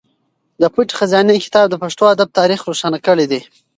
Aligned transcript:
د 0.61 0.63
پټې 0.73 0.93
خزانې 0.99 1.43
کتاب 1.45 1.65
د 1.69 1.75
پښتو 1.83 2.03
ادب 2.13 2.29
تاریخ 2.39 2.59
روښانه 2.69 2.99
کړی 3.07 3.25
دی. 3.31 3.41